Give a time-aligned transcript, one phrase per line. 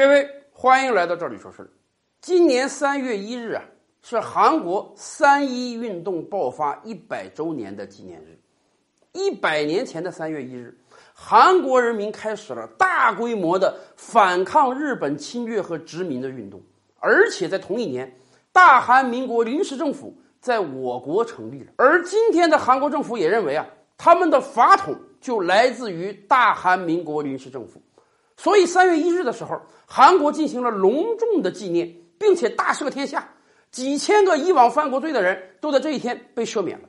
[0.00, 1.70] 各位，欢迎来到这里说事。
[2.22, 3.62] 今年三月一日啊，
[4.00, 8.40] 是韩国三一运动爆发一百周年的纪念日。
[9.12, 10.74] 一百年前的三月一日，
[11.12, 16.58] 韩国人民开始了大规模的反抗日本侵略和殖民的运动，
[16.98, 18.10] 而且在同一年，
[18.52, 21.72] 大韩民国临时政府在我国成立了。
[21.76, 23.66] 而今天的韩国政府也认为啊，
[23.98, 27.82] 他们的法统就来自于大韩民国临时政府。
[28.42, 33.28] 所以三月一日的时候，韩国进行了隆重的纪念，并且大赦天下，
[33.70, 36.88] 几千个以往犯过罪的人都在这一天被赦免了。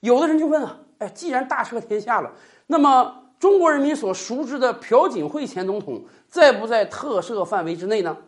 [0.00, 2.32] 有的人就问啊，哎，既然大赦天下了，
[2.66, 8.18] 那么中国人民所熟知的朴槿惠前总统在不在特赦范围之内呢？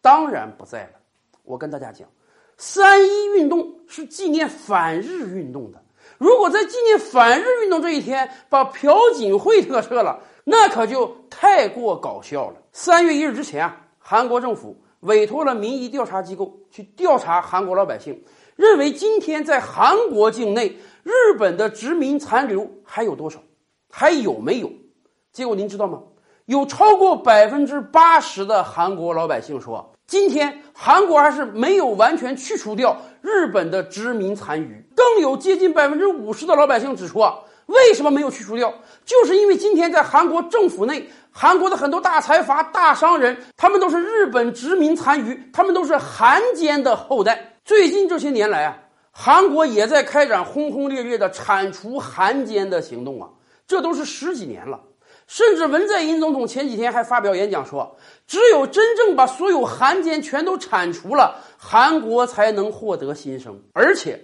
[0.00, 0.98] 当然不在了。
[1.44, 2.08] 我跟大家讲，
[2.56, 5.80] 三一运动是纪念反日运动的。
[6.22, 12.62] 如果在纪念反日运动这一天把朴槿惠特赦了，那可就太过搞笑了。
[12.70, 18.22] 三月一日之前啊，韩国政府委托了民意调查机构去调查韩国老百姓，
[18.54, 23.42] 认为今天在韩国境内日本的殖民残留还有多少，
[23.90, 24.70] 还有没有？
[25.32, 26.04] 结果您知道吗？
[26.46, 34.84] 有超过百分之八十的韩国老百姓说，今天韩国还是没有完全去除掉日本的殖民残余。
[34.94, 37.38] 更有接近百分之五十的老百姓指出啊。
[37.66, 38.74] 为什么没有去除掉？
[39.04, 47.54] 就是因为今天在韩国政府内，韩国的很多大财阀、大商人，他们都是日本殖民残余，他们都是汉奸的后代。
[47.64, 48.76] 最近这些年来啊，
[49.12, 53.28] 韩国也在开展轰轰烈烈的铲除汉奸的行动啊，
[53.66, 54.78] 这都是十几年了。
[55.26, 63.62] 甚至文在寅总统前几天还发表演讲说，只有真正把所有汉奸全都铲除了，韩国才能获得新生。
[63.72, 64.20] 而且，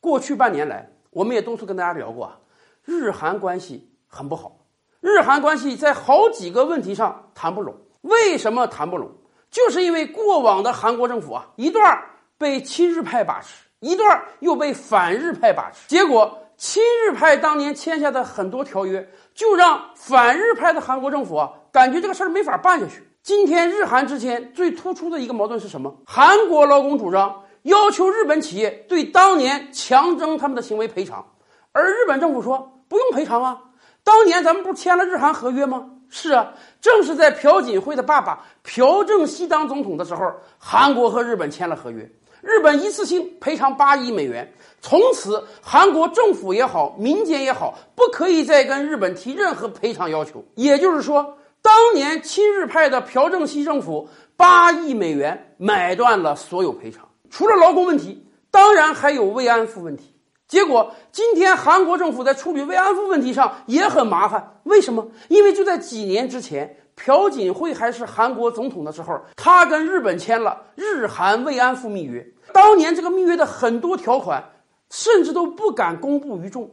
[0.00, 2.38] 过去半年来，我们也多次跟大家聊过啊。
[2.84, 4.58] 日韩关系很不好，
[5.00, 7.74] 日韩关系在好几个问题上谈不拢。
[8.02, 9.10] 为什么谈不拢？
[9.50, 12.02] 就是因为过往的韩国政府啊，一段
[12.38, 15.88] 被亲日派把持，一段又被反日派把持。
[15.88, 23.02] 结果，亲日派当年签下的很多条约，就让反日派的韩国政府啊，感觉这个事儿没法办下去。
[23.20, 25.92] 今天日韩之间最突出的一个矛盾是什么？
[26.06, 31.26] 韩国劳工主张要求日本企业对当年强征他们的行为赔偿。
[31.72, 33.60] 而日本政府说不用赔偿啊，
[34.04, 35.84] 当年咱们不是签了日韩合约吗？
[36.08, 42.08] 是啊，正是在朴槿惠的爸爸朴正熙当总统的时候，韩国和日本签了合约，
[42.42, 50.44] 日本一次性赔偿八亿美元，从此韩国政府也好，民间也好，不可以再跟日本提任何赔偿要求。
[50.56, 57.08] 也就是说，当年亲日派的朴正熙政府八亿美元买断了所有赔偿。
[57.30, 60.12] 除了劳工问题，当然还有慰安妇问题。
[60.52, 64.60] 结果，今天韩国政府在处理慰安妇问题上也很麻烦。
[64.64, 65.08] 为什么？
[65.28, 72.22] 因为就在几年之前，朴槿惠还是韩国总统的时候，他跟日本签了日韩慰安妇密约。
[72.52, 74.44] 当年这个密约的很多条款，
[74.90, 76.70] 甚至都不敢公布于众。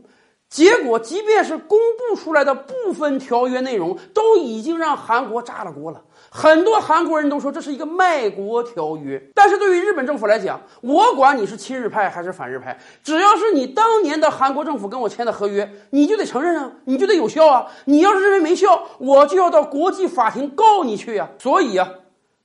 [0.50, 6.02] 结果，即便是公布出来的部分条约内容，都已经让韩国炸了锅了。
[6.32, 9.22] 很多韩国人都说这是一个卖国条约。
[9.36, 17.68] 但是对于日本政府来讲，我管你是亲日派还是反日派，只要是你当年的韩国政府跟我签的合约，你就得承认啊，你就得有效啊。
[17.86, 21.30] 你要是认为没效，我就要到国际法庭告你去呀。
[21.38, 21.88] 所以啊，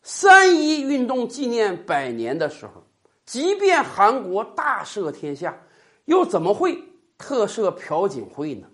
[0.02, 2.84] 三一运动纪念百年的时候，
[3.24, 5.56] 即便韩国大赦天下，
[6.04, 6.78] 又怎么会？
[7.26, 8.66] 特赦朴槿惠呢？